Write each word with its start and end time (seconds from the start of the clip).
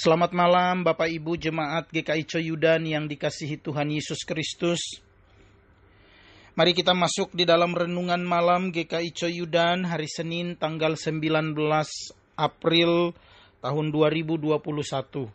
Selamat 0.00 0.32
malam 0.32 0.80
Bapak 0.80 1.12
Ibu 1.12 1.36
Jemaat 1.36 1.92
GKI 1.92 2.24
Coyudan 2.24 2.88
yang 2.88 3.04
dikasihi 3.04 3.60
Tuhan 3.60 3.92
Yesus 3.92 4.24
Kristus. 4.24 4.80
Mari 6.56 6.72
kita 6.72 6.96
masuk 6.96 7.36
di 7.36 7.44
dalam 7.44 7.76
renungan 7.76 8.24
malam 8.24 8.72
GKI 8.72 9.12
Coyudan 9.12 9.84
hari 9.84 10.08
Senin 10.08 10.56
tanggal 10.56 10.96
19 10.96 11.52
April 12.32 13.12
tahun 13.60 13.86
2021. 13.92 15.28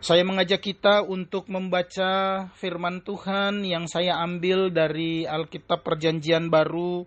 Saya 0.00 0.24
mengajak 0.24 0.64
kita 0.64 1.04
untuk 1.04 1.44
membaca 1.52 2.48
firman 2.56 3.04
Tuhan 3.04 3.68
yang 3.68 3.84
saya 3.84 4.16
ambil 4.24 4.72
dari 4.72 5.28
Alkitab 5.28 5.84
Perjanjian 5.84 6.48
Baru 6.48 7.04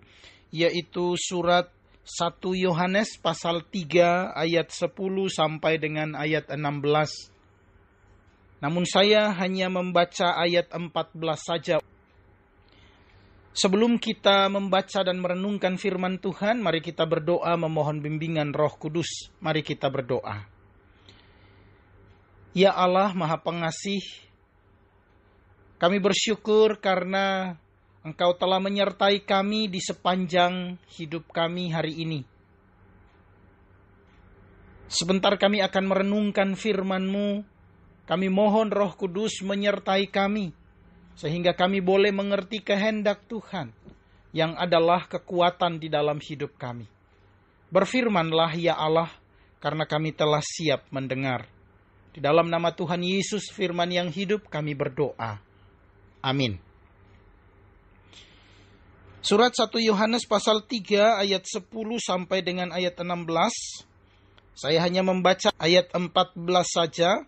yaitu 0.54 1.18
surat 1.18 1.73
1 2.02 2.41
Yohanes 2.57 3.21
pasal 3.21 3.61
3 3.70 4.34
ayat 4.34 4.73
10 4.73 4.89
sampai 5.29 5.77
dengan 5.77 6.17
ayat 6.17 6.49
16. 6.49 7.30
Namun 8.62 8.85
saya 8.89 9.30
hanya 9.38 9.70
membaca 9.70 10.34
ayat 10.38 10.70
14 10.73 11.13
saja. 11.38 11.77
Sebelum 13.52 13.99
kita 13.99 14.48
membaca 14.48 15.03
dan 15.03 15.20
merenungkan 15.20 15.76
firman 15.76 16.17
Tuhan, 16.17 16.63
mari 16.63 16.79
kita 16.79 17.03
berdoa 17.03 17.53
memohon 17.59 17.99
bimbingan 17.99 18.55
Roh 18.55 18.73
Kudus. 18.79 19.29
Mari 19.43 19.62
kita 19.62 19.91
berdoa. 19.91 20.48
Ya 22.55 22.71
Allah 22.71 23.12
Maha 23.15 23.40
Pengasih, 23.40 24.04
kami 25.79 25.98
bersyukur 26.04 26.79
karena 26.79 27.55
Engkau 28.02 28.34
telah 28.34 28.58
menyertai 28.58 29.22
kami 29.22 29.70
di 29.70 29.78
sepanjang 29.78 30.73
hidup 30.98 31.30
kami 31.30 31.70
hari 31.70 32.02
ini. 32.02 32.26
Sebentar 34.90 35.38
kami 35.38 35.62
akan 35.62 35.86
merenungkan 35.86 36.58
firman-Mu. 36.58 37.46
Kami 38.10 38.27
mohon 38.27 38.74
Roh 38.74 38.98
Kudus 38.98 39.46
menyertai 39.46 40.10
kami, 40.10 40.52
sehingga 41.13 41.54
kami 41.54 41.80
boleh 41.80 42.10
mengerti 42.10 42.60
kehendak 42.66 43.24
Tuhan 43.30 43.71
yang 44.34 44.58
adalah 44.58 45.05
kekuatan 45.05 45.77
di 45.77 45.88
dalam 45.88 46.18
hidup 46.18 46.58
kami. 46.58 46.90
Berfirmanlah 47.70 48.58
ya 48.58 48.76
Allah, 48.76 49.13
karena 49.62 49.86
kami 49.86 50.12
telah 50.12 50.41
siap 50.41 50.90
mendengar. 50.90 51.46
Di 52.12 52.20
dalam 52.20 52.49
nama 52.49 52.74
Tuhan 52.74 53.05
Yesus 53.05 53.54
firman 53.54 53.93
yang 53.93 54.10
hidup 54.10 54.49
kami 54.49 54.76
berdoa. 54.76 55.40
Amin. 56.20 56.71
Surat 59.22 59.54
1 59.54 59.70
Yohanes 59.86 60.26
pasal 60.26 60.66
3 60.66 61.22
ayat 61.22 61.46
10 61.46 61.70
sampai 62.02 62.41
dengan 62.41 62.74
ayat 62.74 62.98
16. 62.98 63.86
Saya 64.58 64.81
hanya 64.81 65.06
membaca 65.06 65.53
ayat 65.62 65.94
14 65.94 66.41
saja. 66.66 67.22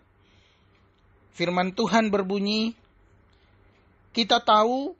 Firman 1.38 1.70
Tuhan 1.70 2.10
berbunyi, 2.10 2.74
Kita 4.10 4.42
tahu 4.42 4.94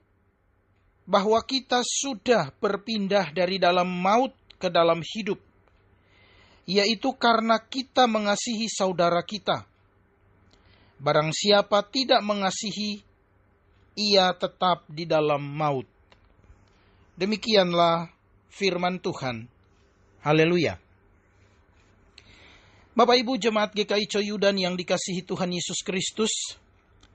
bahwa 1.03 1.39
kita 1.43 1.83
sudah 1.83 2.55
berpindah 2.63 3.31
dari 3.35 3.59
dalam 3.59 3.87
maut 3.91 4.31
ke 4.55 4.71
dalam 4.71 5.03
hidup, 5.03 5.39
yaitu 6.63 7.11
karena 7.15 7.59
kita 7.59 8.07
mengasihi 8.07 8.71
saudara 8.71 9.19
kita. 9.23 9.67
Barang 10.99 11.35
siapa 11.35 11.83
tidak 11.91 12.23
mengasihi, 12.23 13.03
ia 13.99 14.31
tetap 14.35 14.87
di 14.87 15.03
dalam 15.03 15.43
maut. 15.43 15.94
Demikianlah 17.15 18.11
firman 18.51 18.99
Tuhan. 18.99 19.47
Haleluya. 20.19 20.75
Bapak 22.91 23.15
Ibu 23.23 23.39
Jemaat 23.39 23.71
GKI 23.71 24.07
Coyudan 24.07 24.59
yang 24.59 24.75
dikasihi 24.75 25.23
Tuhan 25.23 25.47
Yesus 25.51 25.79
Kristus, 25.79 26.59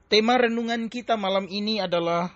tema 0.09 0.41
renungan 0.41 0.89
kita 0.89 1.21
malam 1.21 1.45
ini 1.53 1.85
adalah 1.85 2.33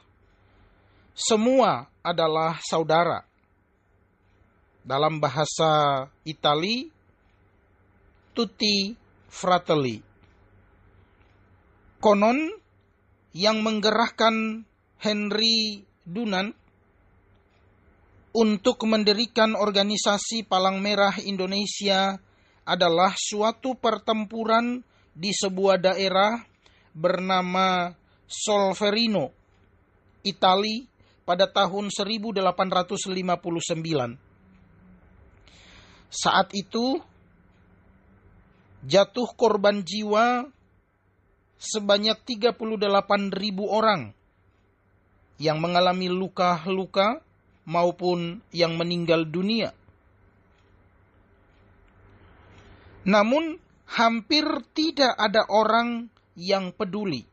semua 1.17 1.89
adalah 2.05 2.61
saudara. 2.61 3.25
Dalam 4.85 5.17
bahasa 5.17 6.05
Itali, 6.21 6.93
tutti 8.37 8.93
fratelli. 9.33 10.05
Konon 11.97 12.61
yang 13.33 13.65
menggerakkan 13.65 14.69
Henry 15.01 15.81
Dunan 16.05 16.64
untuk 18.35 18.83
mendirikan 18.91 19.55
organisasi 19.55 20.43
Palang 20.51 20.83
Merah 20.83 21.15
Indonesia 21.23 22.19
adalah 22.67 23.15
suatu 23.15 23.79
pertempuran 23.79 24.83
di 25.15 25.31
sebuah 25.31 25.79
daerah 25.79 26.43
bernama 26.91 27.95
Solferino, 28.27 29.31
Itali 30.27 30.83
pada 31.23 31.47
tahun 31.47 31.95
1859. 31.95 32.51
Saat 36.11 36.51
itu 36.59 36.99
jatuh 38.83 39.31
korban 39.39 39.87
jiwa 39.87 40.51
sebanyak 41.55 42.19
38 42.27 42.59
ribu 43.31 43.71
orang 43.71 44.11
yang 45.39 45.63
mengalami 45.63 46.11
luka-luka 46.11 47.23
maupun 47.65 48.45
yang 48.53 48.77
meninggal 48.77 49.25
dunia. 49.29 49.73
Namun 53.05 53.61
hampir 53.89 54.45
tidak 54.73 55.13
ada 55.17 55.45
orang 55.49 56.09
yang 56.37 56.73
peduli. 56.73 57.25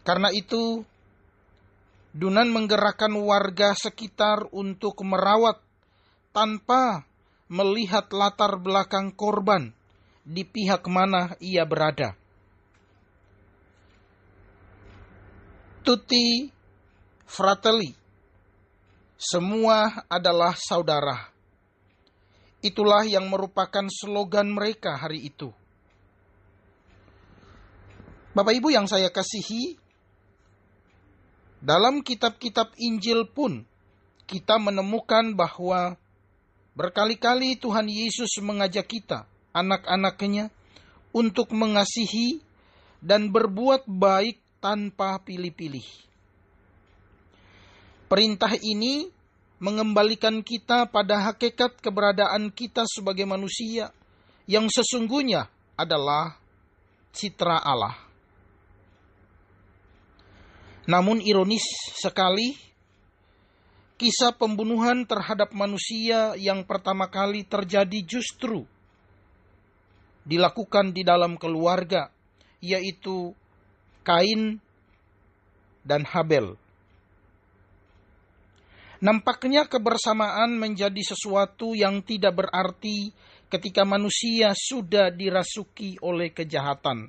Karena 0.00 0.32
itu, 0.32 0.84
Dunan 2.10 2.50
menggerakkan 2.50 3.14
warga 3.14 3.70
sekitar 3.70 4.50
untuk 4.50 4.98
merawat 5.06 5.62
tanpa 6.34 7.06
melihat 7.46 8.10
latar 8.10 8.58
belakang 8.58 9.14
korban 9.14 9.70
di 10.26 10.42
pihak 10.42 10.90
mana 10.90 11.38
ia 11.38 11.62
berada. 11.62 12.18
tutti 15.80 16.46
fratelli. 17.24 17.99
Semua 19.20 20.08
adalah 20.08 20.56
saudara. 20.56 21.28
Itulah 22.64 23.04
yang 23.04 23.28
merupakan 23.28 23.84
slogan 23.92 24.48
mereka 24.48 24.96
hari 24.96 25.28
itu. 25.28 25.52
Bapak 28.32 28.56
Ibu 28.56 28.72
yang 28.72 28.88
saya 28.88 29.12
kasihi, 29.12 29.76
dalam 31.60 32.00
kitab-kitab 32.00 32.72
Injil 32.80 33.28
pun 33.28 33.68
kita 34.24 34.56
menemukan 34.56 35.36
bahwa 35.36 36.00
berkali-kali 36.72 37.60
Tuhan 37.60 37.92
Yesus 37.92 38.40
mengajak 38.40 38.88
kita, 38.88 39.28
anak-anaknya, 39.52 40.48
untuk 41.12 41.52
mengasihi 41.52 42.40
dan 43.04 43.28
berbuat 43.28 43.84
baik 43.84 44.40
tanpa 44.64 45.20
pilih-pilih. 45.20 46.09
Perintah 48.10 48.58
ini 48.58 49.06
mengembalikan 49.62 50.42
kita 50.42 50.90
pada 50.90 51.30
hakikat 51.30 51.78
keberadaan 51.78 52.50
kita 52.50 52.82
sebagai 52.90 53.22
manusia 53.22 53.94
yang 54.50 54.66
sesungguhnya 54.66 55.46
adalah 55.78 56.34
citra 57.14 57.62
Allah. 57.62 57.94
Namun 60.90 61.22
ironis 61.22 61.62
sekali, 62.02 62.58
kisah 63.94 64.34
pembunuhan 64.34 65.06
terhadap 65.06 65.54
manusia 65.54 66.34
yang 66.34 66.66
pertama 66.66 67.06
kali 67.06 67.46
terjadi 67.46 68.02
justru 68.02 68.66
dilakukan 70.26 70.90
di 70.90 71.06
dalam 71.06 71.38
keluarga, 71.38 72.10
yaitu 72.58 73.38
Kain 74.02 74.58
dan 75.86 76.02
Habel. 76.08 76.58
Nampaknya 79.00 79.64
kebersamaan 79.64 80.60
menjadi 80.60 81.00
sesuatu 81.00 81.72
yang 81.72 82.04
tidak 82.04 82.44
berarti 82.44 83.08
ketika 83.48 83.88
manusia 83.88 84.52
sudah 84.52 85.08
dirasuki 85.08 85.96
oleh 86.04 86.36
kejahatan. 86.36 87.08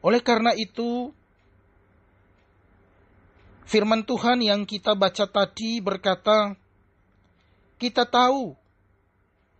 Oleh 0.00 0.24
karena 0.24 0.56
itu, 0.56 1.12
firman 3.68 4.08
Tuhan 4.08 4.40
yang 4.40 4.64
kita 4.64 4.96
baca 4.96 5.28
tadi 5.28 5.84
berkata, 5.84 6.56
"Kita 7.76 8.08
tahu 8.08 8.56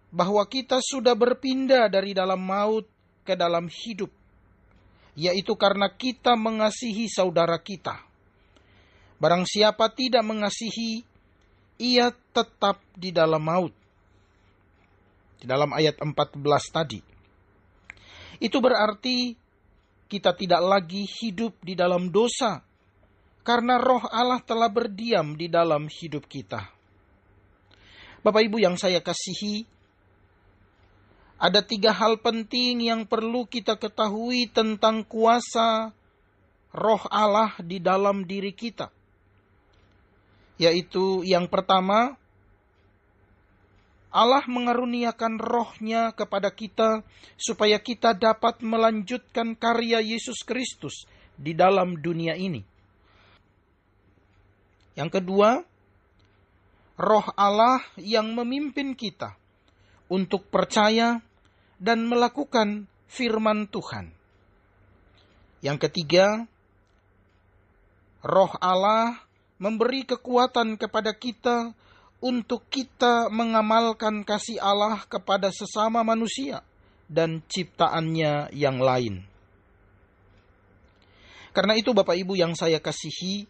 bahwa 0.08 0.40
kita 0.49 0.81
sudah 0.81 1.12
berpindah 1.12 1.93
dari 1.93 2.17
dalam 2.17 2.40
maut 2.40 2.88
ke 3.29 3.37
dalam 3.37 3.69
hidup, 3.69 4.08
yaitu 5.12 5.52
karena 5.52 5.93
kita 5.93 6.32
mengasihi 6.32 7.12
saudara 7.12 7.61
kita. 7.61 8.07
Barang 9.18 9.42
siapa 9.42 9.90
tidak 9.90 10.22
mengasihi, 10.22 11.02
ia 11.78 12.14
tetap 12.34 12.78
di 12.94 13.10
dalam 13.10 13.42
maut. 13.42 13.74
di 15.38 15.46
dalam 15.46 15.70
ayat 15.70 16.02
14 16.02 16.34
tadi. 16.74 16.98
Itu 18.42 18.58
berarti 18.58 19.38
kita 20.10 20.34
tidak 20.34 20.58
lagi 20.58 21.06
hidup 21.06 21.54
di 21.62 21.78
dalam 21.78 22.10
dosa 22.10 22.58
karena 23.46 23.78
roh 23.78 24.02
Allah 24.10 24.42
telah 24.42 24.66
berdiam 24.66 25.38
di 25.38 25.46
dalam 25.46 25.86
hidup 25.86 26.26
kita. 26.26 26.66
Bapak 28.26 28.50
Ibu 28.50 28.58
yang 28.58 28.74
saya 28.74 28.98
kasihi, 28.98 29.62
ada 31.38 31.62
tiga 31.62 31.94
hal 31.94 32.18
penting 32.18 32.90
yang 32.90 33.06
perlu 33.06 33.46
kita 33.46 33.78
ketahui 33.78 34.50
tentang 34.50 35.06
kuasa 35.06 35.94
roh 36.74 37.02
Allah 37.14 37.54
di 37.62 37.78
dalam 37.78 38.26
diri 38.26 38.50
kita. 38.50 38.97
Yaitu 40.58 41.22
yang 41.22 41.46
pertama, 41.46 42.19
Allah 44.10 44.43
mengaruniakan 44.49 45.38
rohnya 45.38 46.10
kepada 46.10 46.50
kita 46.50 47.06
supaya 47.38 47.78
kita 47.78 48.16
dapat 48.16 48.58
melanjutkan 48.64 49.55
karya 49.55 50.02
Yesus 50.02 50.43
Kristus 50.43 51.06
di 51.38 51.55
dalam 51.55 51.94
dunia 52.02 52.34
ini. 52.34 52.64
Yang 54.99 55.22
kedua, 55.22 55.62
roh 56.99 57.26
Allah 57.38 57.78
yang 57.94 58.34
memimpin 58.34 58.99
kita 58.99 59.38
untuk 60.11 60.50
percaya 60.50 61.22
dan 61.78 62.02
melakukan 62.11 62.90
firman 63.06 63.70
Tuhan. 63.70 64.11
Yang 65.62 65.78
ketiga, 65.87 66.46
Roh 68.22 68.50
Allah 68.58 69.22
memberi 69.58 70.06
kekuatan 70.06 70.78
kepada 70.78 71.14
kita 71.14 71.75
untuk 72.19 72.66
kita 72.66 73.31
mengamalkan 73.31 74.26
kasih 74.26 74.58
Allah 74.58 75.02
kepada 75.06 75.50
sesama 75.55 76.02
manusia 76.02 76.62
dan 77.06 77.43
ciptaannya 77.46 78.55
yang 78.55 78.78
lain. 78.82 79.22
Karena 81.55 81.75
itu, 81.75 81.90
Bapak 81.90 82.14
Ibu 82.14 82.38
yang 82.38 82.55
saya 82.55 82.78
kasihi, 82.78 83.46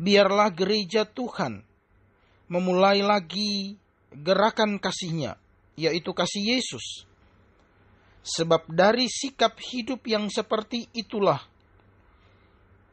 biarlah 0.00 0.48
gereja 0.54 1.04
Tuhan 1.04 1.60
memulai 2.48 3.04
lagi 3.04 3.76
gerakan 4.14 4.80
kasihnya 4.80 5.36
yaitu 5.78 6.10
kasih 6.16 6.56
Yesus. 6.56 7.04
Sebab 8.24 8.68
dari 8.68 9.06
sikap 9.06 9.56
hidup 9.60 10.04
yang 10.08 10.26
seperti 10.28 10.90
itulah 10.92 11.38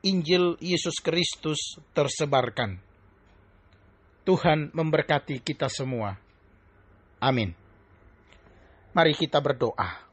Injil 0.06 0.54
Yesus 0.62 1.02
Kristus 1.02 1.82
tersebarkan. 1.98 2.78
Tuhan 4.22 4.70
memberkati 4.70 5.42
kita 5.42 5.66
semua. 5.66 6.14
Amin. 7.18 7.58
Mari 8.94 9.18
kita 9.18 9.42
berdoa. 9.42 10.06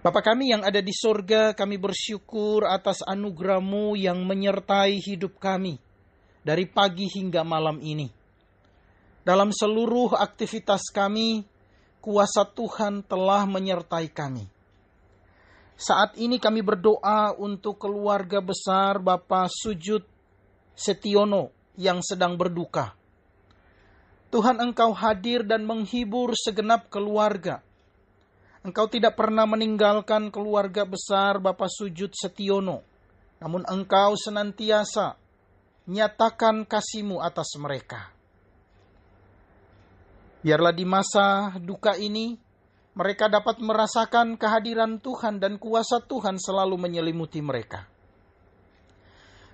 Bapa 0.00 0.22
kami 0.22 0.54
yang 0.54 0.62
ada 0.62 0.78
di 0.78 0.94
sorga, 0.94 1.52
kami 1.52 1.76
bersyukur 1.76 2.64
atas 2.64 3.02
anugerahmu 3.02 3.98
yang 3.98 4.22
menyertai 4.24 4.96
hidup 5.02 5.36
kami 5.36 5.76
dari 6.46 6.70
pagi 6.70 7.10
hingga 7.10 7.42
malam 7.42 7.82
ini. 7.82 8.08
Dalam 9.26 9.52
seluruh 9.52 10.16
aktivitas 10.16 10.88
kami, 10.94 11.44
kuasa 12.00 12.46
Tuhan 12.48 13.04
telah 13.04 13.44
menyertai 13.44 14.08
kami. 14.08 14.59
Saat 15.80 16.20
ini 16.20 16.36
kami 16.36 16.60
berdoa 16.60 17.32
untuk 17.40 17.80
keluarga 17.80 18.44
besar 18.44 19.00
Bapak 19.00 19.48
Sujud 19.48 20.04
Setiono 20.76 21.56
yang 21.72 22.04
sedang 22.04 22.36
berduka. 22.36 22.92
Tuhan 24.28 24.60
Engkau 24.60 24.92
hadir 24.92 25.40
dan 25.40 25.64
menghibur 25.64 26.36
segenap 26.36 26.92
keluarga. 26.92 27.64
Engkau 28.60 28.92
tidak 28.92 29.16
pernah 29.16 29.48
meninggalkan 29.48 30.28
keluarga 30.28 30.84
besar 30.84 31.40
Bapak 31.40 31.72
Sujud 31.72 32.12
Setiono. 32.12 32.84
Namun 33.40 33.64
engkau 33.64 34.20
senantiasa 34.20 35.16
nyatakan 35.88 36.68
kasihmu 36.68 37.24
atas 37.24 37.56
mereka. 37.56 38.12
Biarlah 40.44 40.76
di 40.76 40.84
masa 40.84 41.56
duka 41.56 41.96
ini 41.96 42.36
mereka 42.90 43.30
dapat 43.30 43.62
merasakan 43.62 44.34
kehadiran 44.34 44.98
Tuhan 44.98 45.38
dan 45.38 45.62
kuasa 45.62 46.02
Tuhan 46.02 46.42
selalu 46.42 46.74
menyelimuti 46.74 47.38
mereka. 47.38 47.86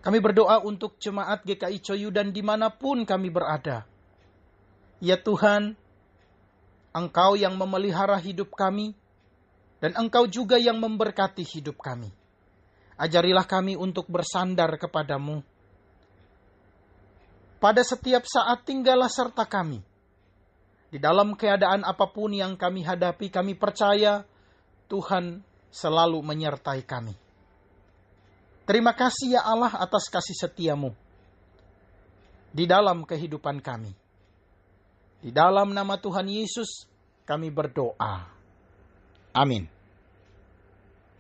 Kami 0.01 0.19
berdoa 0.23 0.63
untuk 0.63 0.97
jemaat 1.03 1.43
GKI 1.43 1.79
Coyu 1.83 2.09
dan 2.15 2.31
di 2.31 2.41
mana 2.41 2.71
pun 2.71 3.03
kami 3.05 3.29
berada. 3.29 3.85
Ya 5.03 5.21
Tuhan, 5.21 5.77
Engkau 6.97 7.37
yang 7.37 7.59
memelihara 7.59 8.17
hidup 8.17 8.55
kami, 8.57 8.97
dan 9.83 9.93
Engkau 9.99 10.25
juga 10.31 10.57
yang 10.57 10.81
memberkati 10.81 11.45
hidup 11.45 11.77
kami. 11.83 12.09
Ajarilah 12.97 13.45
kami 13.45 13.77
untuk 13.77 14.09
bersandar 14.09 14.73
kepadamu. 14.81 15.45
Pada 17.61 17.85
setiap 17.85 18.25
saat 18.25 18.65
tinggallah 18.65 19.11
serta 19.11 19.45
kami 19.45 19.96
di 20.87 20.99
dalam 21.03 21.35
keadaan 21.35 21.83
apa 21.83 22.07
pun 22.09 22.31
yang 22.31 22.55
kami 22.55 22.87
hadapi, 22.87 23.29
kami 23.29 23.59
percaya 23.59 24.23
Tuhan 24.87 25.43
selalu 25.69 26.23
menyertai 26.23 26.83
kami. 26.87 27.15
Terima 28.67 28.95
kasih 28.95 29.39
ya 29.39 29.43
Allah 29.47 29.71
atas 29.79 30.11
kasih 30.11 30.35
setiamu 30.35 30.91
di 32.51 32.67
dalam 32.67 33.07
kehidupan 33.07 33.63
kami. 33.63 33.95
Di 35.23 35.31
dalam 35.31 35.75
nama 35.75 35.99
Tuhan 35.99 36.27
Yesus 36.27 36.87
kami 37.27 37.51
berdoa. 37.51 38.27
Amin. 39.35 39.76